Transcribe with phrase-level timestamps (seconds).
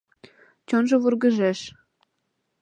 [0.67, 1.59] Чонжо вургыжеш.